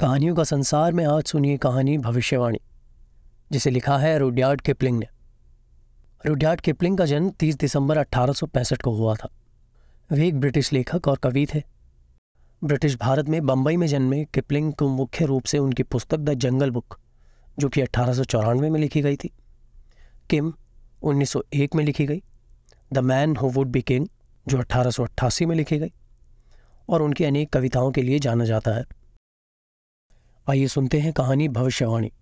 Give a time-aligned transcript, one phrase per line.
[0.00, 2.60] कहानियों का संसार में आज सुनिए कहानी भविष्यवाणी,
[3.52, 5.06] जिसे लिखा है रुडयार्ड किपलिंग ने।
[6.26, 9.30] रुडयार्ड किपलिंग का जन्म 30 दिसंबर 1865 को हुआ था।
[10.12, 11.62] वे एक ब्रिटिश लेखक और कवि थे।
[12.64, 16.70] ब्रिटिश भारत में बंबई में जन्मे किपलिंग को मुख्य रूप से उनकी पुस्तक द जंगल
[16.70, 16.98] बुक,
[17.58, 19.30] जो कि अठारह में लिखी गई थी।
[20.30, 20.52] किम
[21.02, 22.22] 1901 में लिखी गई।
[22.92, 24.06] The man who would be king,
[24.48, 25.92] जो अट्ठासी में लिखी गई।
[26.88, 28.84] और उनकी अनेक कविताओं के लिए जाना जाता है।
[30.50, 32.12] आइए सुनते हैं कहानी भविष्यवाणी।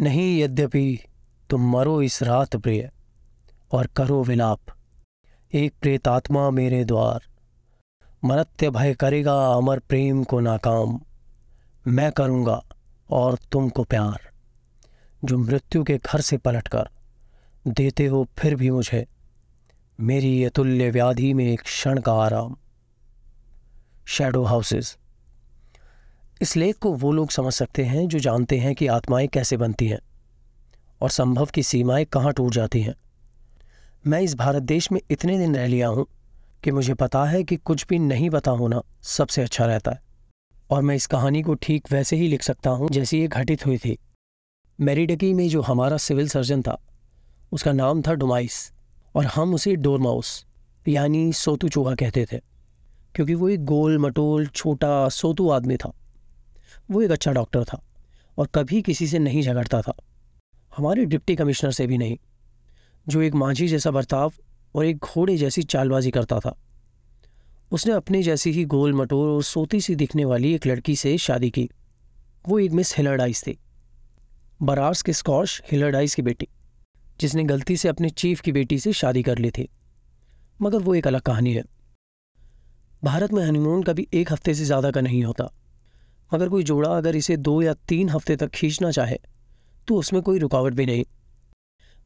[0.00, 0.98] नहीं यद्यपि
[1.50, 2.90] तुम मरो इस रात प्रिय,
[3.72, 4.60] और करो विलाप।
[5.54, 7.20] एक प्रेतात्मा मेरे द्वार।
[8.24, 11.00] मरत्य भय करेगा अमर प्रेम को नाकाम।
[11.86, 12.64] मैं करूँगा
[13.10, 14.30] और तुमको प्यार।
[15.24, 16.90] जो मृत्यु के घर से पलटकर
[17.68, 19.06] देते हो फिर भी मुझे।
[20.00, 22.56] मेरी अतुल्य व्याधि में एक क्षण का आराम।
[24.06, 24.98] शैडो हाउसेस
[26.42, 29.86] इस लेख को वो लोग समझ सकते हैं जो जानते हैं कि आत्माएँ कैसे बनती
[29.86, 29.98] हैं
[31.00, 32.94] और संभव की सीमाएँ कहाँ टूट जाती हैं।
[34.06, 36.06] मैं इस भारत देश में इतने दिन रह लिया हूँ
[36.64, 40.00] कि मुझे पता है कि कुछ भी नहीं पता होना सबसे अच्छा रहता है।
[40.70, 43.78] और मैं इस कहानी को ठीक वैसे ही लिख सकता हूँ जैसी ये घटित हुई
[43.78, 43.98] थी।
[44.78, 46.80] मेरीडकी में जो हमारा सिविल सर्जन था,
[47.52, 48.72] उसका नाम था डोमाइस
[49.14, 50.44] और हम उसे डोरमाउस
[50.88, 52.40] यानी सोतू चूहा कहते थे,
[53.14, 55.92] क्योंकि वो एक गोल मटोल छोटा, सोतू आदमी था।
[56.88, 57.80] वो एक अच्छा डॉक्टर था
[58.38, 59.96] और कभी किसी से नहीं झगड़ता था।
[60.72, 62.16] हमारे डिप्टी कमिश्नर से भी नहीं,
[63.06, 64.32] जो एक मांझी जैसा बर्ताव
[64.74, 66.56] और एक घोड़े जैसी चालबाजी करता था।
[67.72, 71.50] उसने अपने जैसी ही गोल मटोर और सोती सी दिखने वाली एक लड़की से शादी
[71.50, 71.68] की।
[72.48, 73.58] वो एक मिस हिलरडाइस थी।
[74.62, 76.48] बरार्स के स्कॉश हिलरडाइस की बेटी,
[77.20, 79.68] जिसने गलती से अपने चीफ की बेटी से शादी कर ली थी।
[80.62, 81.64] मगर वो एक अलग कहानी है।
[83.04, 85.50] भारत में हनीमून कभी एक हफ़्ते से ज़्यादा का नहीं होता।
[86.30, 89.18] मगर कोई जोड़ा अगर इसे दो या तीन हफ़्ते तक खींचना चाहे
[89.88, 91.04] तो उसमें कोई रुकावट भी नहीं।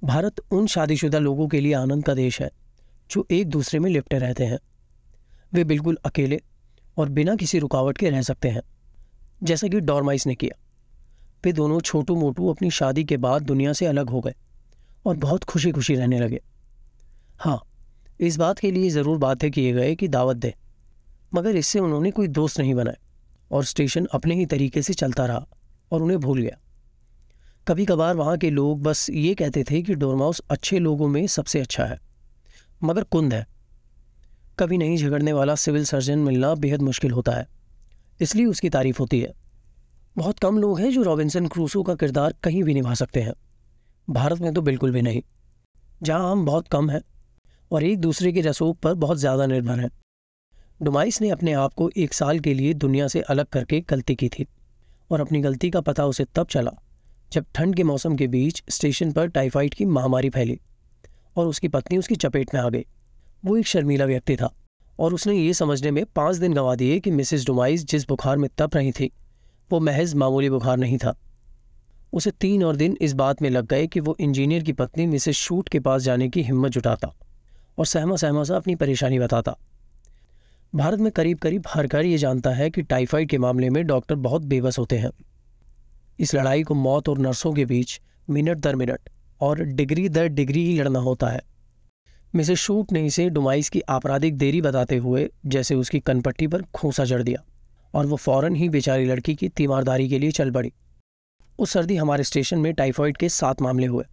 [0.02, 2.50] भारत उन शादीशुदा लोगों के लिए आनंद का देश है,
[3.10, 4.58] जो एक दूसरे में लिपटे रहते हैं।
[5.52, 6.40] वे बिल्कुल अकेले
[6.96, 8.62] और बिना किसी रुकावट के रह सकते हैं,
[9.42, 10.58] जैसा कि डॉर्माइस ने किया।
[11.44, 14.34] वे दोनों छोटू मोटू अपनी शादी के बाद दुनिया से अलग हो गए
[15.06, 16.40] और बहुत खुशी खुशी रहने लगे।
[17.36, 17.60] हाँ
[18.20, 20.54] इस बात के लिए ज़रूर बातें किए गए कि दावत दे,
[21.32, 22.96] मगर इससे उन्होंने कोई दोस्त नहीं बनाए
[23.52, 25.46] और स्टेशन अपने ही तरीके से चलता रहा
[25.92, 26.58] और उन्हें भूल गया।
[27.66, 31.60] कभी कभार वहाँ के लोग बस ये कहते थे कि डोरमाउस अच्छे लोगों में सबसे
[31.60, 31.98] अच्छा है,
[32.80, 33.46] मगर कुंद है।
[34.58, 37.46] कभी नहीं झगड़ने वाला सिविल सर्जन मिलना बेहद मुश्किल होता है,
[38.20, 39.32] इसलिए उसकी तारीफ़ होती है।
[40.16, 43.34] बहुत कम लोग हैं जो रॉबिन्सन क्रूसो का किरदार कहीं भी निभा सकते हैं,
[44.08, 45.22] भारत में तो बिल्कुल भी नहीं,
[46.00, 47.02] जहाँ हम बहुत कम हैं
[47.70, 49.90] और एक दूसरे के रसूख पर बहुत ज़्यादा निर्भर हैं।
[50.82, 54.28] डुमाइस ने अपने आप को एक साल के लिए दुनिया से अलग करके गलती की
[54.28, 54.46] थी
[55.10, 56.70] और अपनी गलती का पता उसे तब चला
[57.32, 60.58] जब ठंड के मौसम के बीच स्टेशन पर टाइफाइड की महामारी फैली
[61.36, 62.84] और उसकी पत्नी उसकी चपेट में आ गई।
[63.44, 64.52] वो एक शर्मीला व्यक्ति था
[64.98, 68.50] और उसने ये समझने में पाँच दिन गंवा दिए कि मिसिस डुमाइस जिस बुखार में
[68.58, 69.10] तप रही थी,
[69.70, 71.16] वो महज मामूली बुखार नहीं था।
[72.12, 75.36] उसे तीन और दिन इस बात में लग गए कि वो इंजीनियर की पत्नी मिसेस
[75.36, 77.14] शूट के पास जाने की हिम्मत जुटाता
[77.78, 79.56] और सहमा सहमा सा अपनी परेशानी बताता।
[80.74, 84.14] भारत में करीब करीब हर घर ये जानता है कि टाइफाइड के मामले में डॉक्टर
[84.16, 85.10] बहुत बेबस होते हैं।
[86.18, 89.08] इस लड़ाई को मौत और नर्सों के बीच मिनट दर मिनट
[89.40, 91.40] और डिग्री दर डिग्री ही लड़ना होता है।
[92.34, 97.04] मिसेस शूट ने इसे डुमाइस की आपराधिक देरी बताते हुए जैसे उसकी कनपट्टी पर खोसा
[97.04, 97.42] जड़ दिया
[97.94, 100.72] और वो फ़ौरन ही बेचारी लड़की की तीमारदारी के लिए चल पड़ी।
[101.58, 104.04] उस सर्दी हमारे स्टेशन में टाइफाइड के सात मामले हुए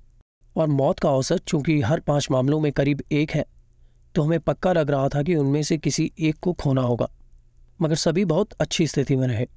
[0.56, 3.46] और मौत का औसत चूँकि हर पाँच मामलों में करीब एक है।
[4.20, 7.08] तो हमें पक्का लग रहा था कि उनमें से किसी एक को खोना होगा,
[7.82, 9.48] मगर सभी बहुत अच्छी स्थिति में रहे।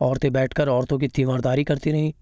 [0.00, 2.12] औरतें बैठकर औरतों की तीमारदारी करती रहीं,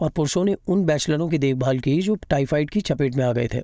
[0.00, 3.48] और पुरुषों ने उन बैचलरों की देखभाल की जो टाइफाइड की चपेट में आ गए
[3.54, 3.62] थे,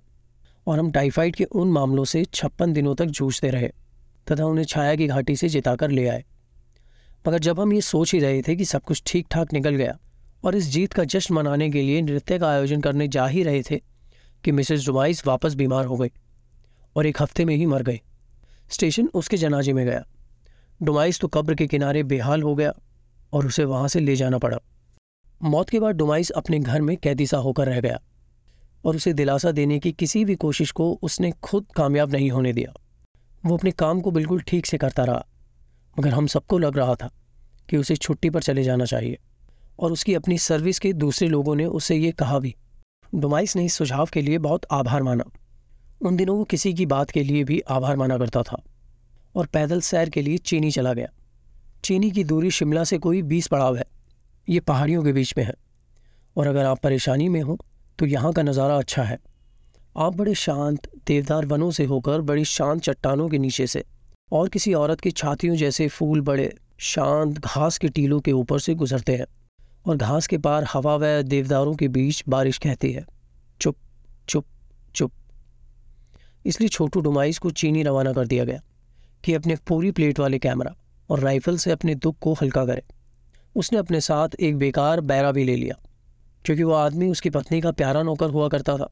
[0.66, 3.69] और हम टाइफाइड के उन मामलों से छप्पन दिनों तक जूझते रहे,
[4.26, 6.25] तथा उन्हें छाया की घाटी से जिताकर ले आए।
[7.28, 9.99] मगर जब हम ये सोच ही रहे थे कि सब कुछ ठीक ठाक निकल गया,
[10.44, 13.62] और इस जीत का जश्न मनाने के लिए नृत्य का आयोजन करने जा ही रहे
[13.62, 13.81] थे,
[14.44, 16.11] कि मिसेस जुमाइस वापस बीमार हो गई।
[16.99, 18.00] और एक हफ़्ते में ही मर गए।
[18.71, 20.05] स्टेशन उसके जनाजे में गया।
[20.81, 22.73] डुमाइस तो कब्र के किनारे बेहाल हो गया
[23.33, 24.59] और उसे वहाँ से ले जाना पड़ा।
[25.41, 28.00] मौत के बाद डुमाइस अपने घर में कैदी सा होकर रह गया
[28.85, 32.73] और उसे दिलासा देने की किसी भी कोशिश को उसने खुद कामयाब नहीं होने दिया।
[33.47, 35.25] वो अपने काम को बिल्कुल ठीक से करता रहा,
[35.97, 37.11] मगर हम सबको लग रहा था
[37.69, 39.19] कि उसे छुट्टी पर चले जाना चाहिए
[39.79, 42.55] और उसकी अपनी सर्विस के दूसरे लोगों ने उसे ये कहा भी।
[43.15, 45.25] डुमाइस ने इस सुझाव के लिए बहुत आभार माना।
[46.00, 48.62] उन दिनों वो किसी की बात के लिए भी आभार माना करता था
[49.35, 51.09] और पैदल सैर के लिए चीनी चला गया।
[51.85, 53.85] चीनी की दूरी शिमला से कोई बीस पड़ाव है।
[54.49, 55.55] ये पहाड़ियों के बीच में है।
[56.37, 57.59] और अगर आप परेशानी में हो
[57.99, 59.19] तो यहाँ का नज़ारा अच्छा है।
[59.97, 63.85] आप बड़े शांत, देवदार वनों से होकर बड़ी शांत चट्टानों के नीचे से
[64.33, 68.75] और किसी औरत की छातियों जैसे फूल बड़े, शांत घास के टीलों के ऊपर से
[68.75, 69.27] गुजरते हैं
[69.87, 73.05] और घास के पार हवा व देवदारों के बीच बारिश कहती है।
[73.61, 73.77] चुप
[74.29, 74.44] चुप
[74.94, 75.12] चुप।
[76.44, 78.61] इसलिए छोटू डुमाइस को चीनी रवाना कर दिया गया
[79.25, 80.75] कि अपने पूरी प्लेट वाले कैमरा
[81.08, 82.82] और राइफल से अपने दुख को हल्का करे।
[83.55, 85.75] उसने अपने साथ एक बेकार बैरा भी ले लिया,
[86.44, 88.90] क्योंकि वह आदमी उसकी पत्नी का प्यारा नौकर हुआ करता था।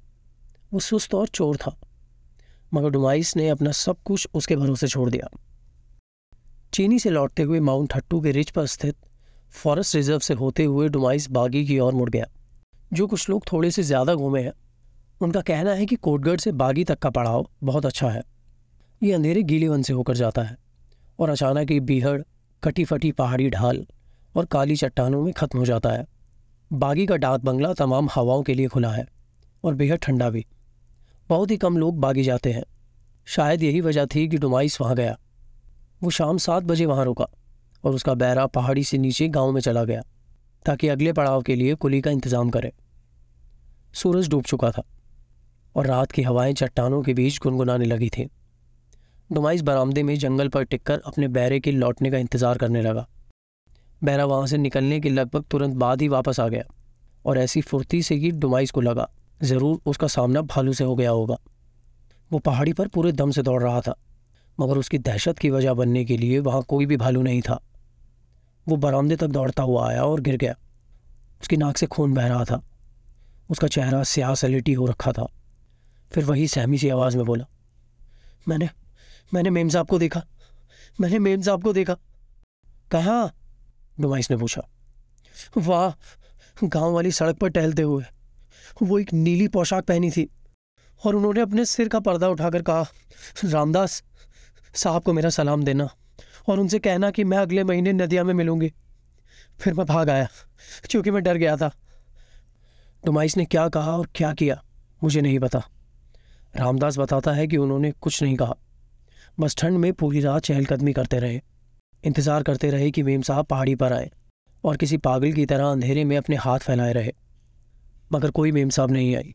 [0.72, 1.76] वो सुस्त और चोर था,
[2.72, 5.28] मगर डुमाइस ने अपना सब कुछ उसके भरोसे छोड़ दिया।
[6.72, 8.96] चीनी से लौटते हुए माउंट हट्टू के रिच पर स्थित
[9.54, 12.26] फॉरेस्ट रिज़र्व से होते हुए डुमाइस बागी की ओर मुड़ गया,
[12.92, 14.52] जो कुछ लोग थोड़े से ज़्यादा घूमे हैं।
[15.20, 18.22] उनका कहना है कि कोटगढ़ से बागी तक का पड़ाव बहुत अच्छा है।
[19.02, 20.56] ये अंधेरे गीले वन से होकर जाता है
[21.18, 22.20] और अचानक एक बीहड़
[22.62, 23.84] कटी फटी पहाड़ी ढाल
[24.34, 26.06] और काली चट्टानों में खत्म हो जाता है।
[26.70, 29.06] बागी का डाक बंगला तमाम हवाओं के लिए खुला है
[29.64, 30.44] और बेहद ठंडा भी।
[31.28, 32.64] बहुत ही कम लोग बागी जाते हैं।
[33.26, 35.16] शायद यही वजह थी कि डुमाइस वहाँ गया।
[36.02, 37.26] वो शाम सात बजे वहाँ रुका
[37.84, 40.02] और उसका बैरा पहाड़ी से नीचे गाँव में चला गया
[40.64, 42.72] ताकि अगले पड़ाव के लिए कुली का इंतज़ाम करे।
[43.94, 44.82] सूरज डूब चुका था।
[45.76, 48.28] और रात की हवाएँ चट्टानों के बीच गुनगुनाने लगी थी।
[49.30, 53.06] डुमाइस बरामदे में जंगल पर टिककर अपने बैरे के लौटने का इंतज़ार करने लगा।
[54.02, 56.64] बैरा वहाँ से निकलने के लगभग तुरंत बाद ही वापस आ गया
[57.26, 59.08] और ऐसी फुर्ती से ही डुमाइस को लगा,
[59.40, 61.36] ज़रूर उसका सामना भालू से हो गया होगा।
[62.30, 63.94] वो पहाड़ी पर पूरे दम से दौड़ रहा था,
[64.58, 67.60] मगर उसकी दहशत की वजह बनने के लिए वहाँ कोई भी भालू नहीं था।
[68.66, 70.54] वो बरामदे तक दौड़ता हुआ आया और गिर गया।
[71.42, 72.62] उसकी नाक से खून बह रहा था।
[73.50, 75.26] उसका चेहरा स्याह सलेटी हो रखा था।
[76.12, 77.46] फिर वही सहमी सी आवाज़ में बोला,
[78.48, 78.68] मैंने
[79.34, 80.22] मैंने मेम साहब को देखा,
[81.00, 81.96] मैंने मेम साहब को देखा।
[82.92, 83.32] कहाँ?
[84.00, 84.62] डुमाइस ने पूछा।
[85.56, 85.90] वाह,
[86.64, 88.04] गाँव वाली सड़क पर टहलते हुए।
[88.82, 90.28] वो एक नीली पोशाक पहनी थी
[91.02, 92.86] और उन्होंने अपने सिर का पर्दा उठाकर कहा,
[93.44, 94.02] रामदास
[94.74, 95.88] साहब को मेरा सलाम देना
[96.48, 98.72] और उनसे कहना कि मैं अगले महीने नदिया में मिलूँगी।
[99.60, 100.28] फिर मैं भाग आया,
[100.90, 101.70] क्योंकि मैं डर गया था।
[103.04, 104.62] डुमाइस ने क्या कहा और क्या किया,
[105.04, 105.62] मुझे नहीं पता।
[106.56, 108.54] रामदास बताता है कि उन्होंने कुछ नहीं कहा।
[109.40, 111.40] बस ठंड में पूरी रात चहलकदमी करते रहे।
[112.04, 114.10] इंतज़ार करते रहे कि मेम साहब पहाड़ी पर आए
[114.64, 117.12] और किसी पागल की तरह अंधेरे में अपने हाथ फैलाए रहे।
[118.12, 119.34] मगर कोई मेम साहब नहीं आई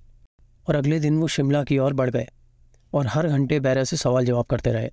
[0.68, 2.28] और अगले दिन वो शिमला की ओर बढ़ गए
[2.94, 4.90] और हर घंटे बैरा से सवाल जवाब करते रहे।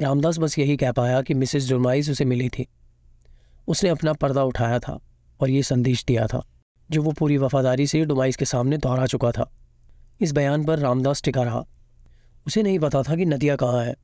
[0.00, 2.66] रामदास बस यही कह पाया कि मिसेस जुर्माइस उसे मिली थी।
[3.68, 4.98] उसने अपना पर्दा उठाया था
[5.40, 6.42] और ये संदेश दिया था
[6.90, 9.50] जो वो पूरी वफादारी से डुमाइस के सामने दोहरा चुका था।
[10.20, 11.64] इस बयान पर रामदास टिका रहा।
[12.46, 13.94] उसे नहीं पता था कि नदिया कहाँ है।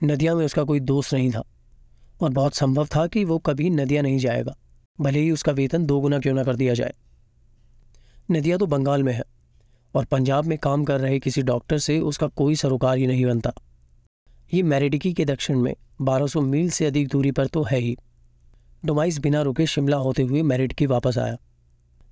[0.00, 1.42] नदिया में उसका कोई दोस्त नहीं था
[2.20, 4.56] और बहुत संभव था कि वो कभी नदिया नहीं जाएगा,
[4.98, 6.94] भले ही उसका वेतन दो गुना क्यों ना कर दिया जाए।
[8.30, 9.22] नदिया तो बंगाल में है
[9.94, 13.52] और पंजाब में काम कर रहे किसी डॉक्टर से उसका कोई सरोकार ही नहीं बनता।
[14.54, 17.96] ये मैरिडिकी के दक्षिण में 1200 मील से अधिक दूरी पर तो है ही।
[18.84, 21.36] डोमाइस बिना रुके शिमला होते हुए मैरिडकी वापस आया,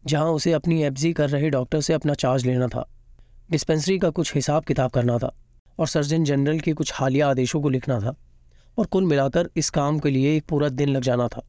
[0.07, 2.89] जहाँ उसे अपनी एफजी कर रहे डॉक्टर से अपना चार्ज लेना था।
[3.51, 5.33] डिस्पेंसरी का कुछ हिसाब किताब करना था
[5.79, 8.15] और सर्जन जनरल के कुछ हालिया आदेशों को लिखना था
[8.79, 11.43] और कुल मिलाकर इस काम के लिए एक पूरा दिन लग जाना था।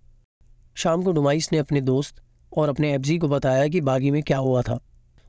[0.75, 2.21] शाम को डुमाइस ने अपने दोस्त
[2.51, 4.79] और अपने एफजी को बताया कि बागी में क्या हुआ था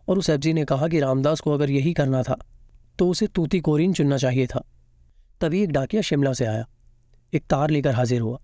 [0.08, 2.38] और उस एफजी ने कहा कि रामदास को अगर यही करना था
[2.98, 4.62] तो उसे तूती कोरिन चुनना चाहिए था।
[5.40, 6.66] तभी एक डाकिया शिमला से आया,
[7.32, 8.38] एक तार लेकर हाजिर हुआ,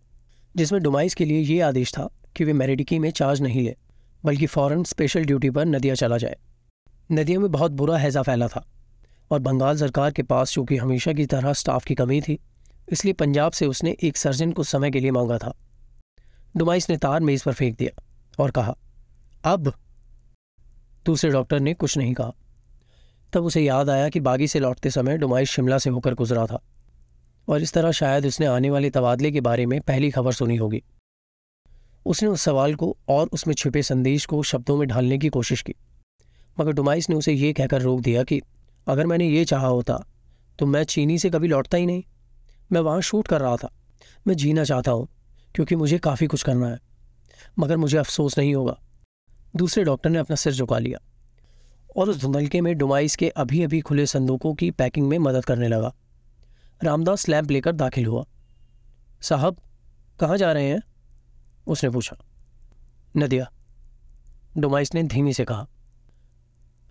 [0.54, 3.74] जिसमें डुमाइस के लिए ये आदेश था कि वे मेरिडिकी में चार्ज नहीं ले,
[4.24, 6.36] बल्कि फ़ौरन स्पेशल ड्यूटी पर नदिया चला जाए।
[7.10, 8.64] नदिया में बहुत बुरा हैज़ा फैला था
[9.30, 12.38] और बंगाल सरकार के पास चूँकि हमेशा की तरह स्टाफ की कमी थी,
[12.88, 15.52] इसलिए पंजाब से उसने एक सर्जन को समय के लिए मांगा था।
[16.56, 18.02] डुमाइस ने तार मेज़ पर फेंक दिया
[18.38, 18.76] और कहा,
[19.44, 19.72] अब?
[21.06, 22.32] दूसरे डॉक्टर ने कुछ नहीं कहा।
[23.32, 26.62] तब उसे याद आया कि बागी से लौटते समय डुमाइस शिमला से होकर गुजरा था
[27.48, 30.82] और इस तरह शायद उसने आने वाले तबादले के बारे में पहली खबर सुनी होगी।
[32.06, 35.74] उसने उस सवाल को और उसमें छिपे संदेश को शब्दों में ढालने की कोशिश की।
[36.60, 38.40] मगर डुमाइस ने उसे यह कहकर रोक दिया कि
[38.86, 40.04] अगर मैंने ये चाहा होता
[40.58, 42.02] तो मैं चीनी से कभी लौटता ही नहीं।
[42.72, 43.70] मैं वहाँ शूट कर रहा था।
[44.26, 45.06] मैं जीना चाहता हूँ,
[45.54, 46.78] क्योंकि मुझे काफ़ी कुछ करना है,
[47.58, 48.76] मगर मुझे अफसोस नहीं होगा।
[49.56, 50.98] दूसरे डॉक्टर ने अपना सिर झुका लिया
[51.96, 55.68] और उस धुंधलके में डुमाइस के अभी अभी खुले संदूकों की पैकिंग में मदद करने
[55.68, 55.94] लगा।
[56.84, 58.24] रामदास लैंप लेकर दाखिल हुआ।
[59.22, 59.56] साहब,
[60.20, 60.82] कहाँ जा रहे हैं?
[61.66, 62.16] उसने पूछा।
[63.16, 63.50] नदिया।
[64.58, 65.66] डुमाइस ने धीमी से कहा।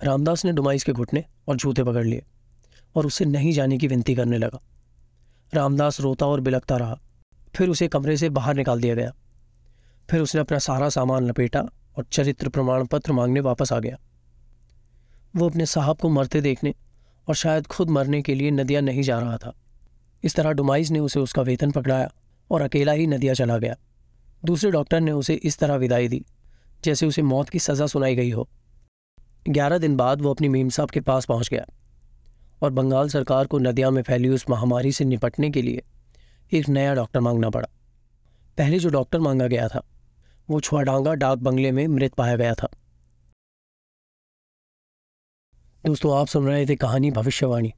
[0.03, 2.23] रामदास ने डुमाइस के घुटने और जूते पकड़ लिए
[2.95, 4.59] और उससे नहीं जाने की विनती करने लगा।
[5.53, 6.99] रामदास रोता और बिलकता रहा।
[7.55, 9.11] फिर उसे कमरे से बाहर निकाल दिया गया।
[10.09, 11.61] फिर उसने अपना सारा सामान लपेटा
[11.97, 13.97] और चरित्र प्रमाण पत्र मांगने वापस आ गया।
[15.35, 16.73] वो अपने साहब को मरते देखने
[17.27, 19.53] और शायद खुद मरने के लिए नदिया नहीं जा रहा था।
[20.23, 22.09] इस तरह डुमाइस ने उसे उसका वेतन पकड़ाया
[22.51, 23.75] और अकेला ही नदिया चला गया।
[24.45, 26.25] दूसरे डॉक्टर ने उसे इस तरह विदाई दी,
[26.83, 28.49] जैसे उसे मौत की सज़ा सुनाई गई हो।
[29.47, 31.65] ग्यारह दिन बाद वो अपनी मीम साहब के पास पहुँच गया
[32.61, 35.83] और बंगाल सरकार को नदिया में फैली उस महामारी से निपटने के लिए
[36.51, 37.67] एक नया डॉक्टर मांगना पड़ा।
[38.57, 39.81] पहले जो डॉक्टर मांगा गया था,
[40.49, 42.67] वो छुआडांगा डाक बंगले में मृत पाया गया था।
[45.83, 47.73] दोस्तों, आप सुन रहे थे कहानी भविष्यवाणी,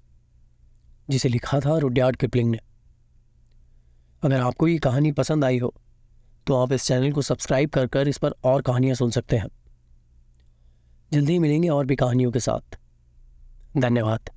[1.09, 2.59] जिसे लिखा था रुडयार्ड किपलिंग ने।
[4.23, 5.73] अगर आपको ये कहानी पसंद आई हो
[6.47, 9.47] तो आप इस चैनल को सब्सक्राइब कर कर इस पर और कहानियाँ सुन सकते हैं।
[11.13, 12.79] जल्दी ही मिलेंगे और भी कहानियों के साथ।
[13.77, 14.29] धन्यवाद।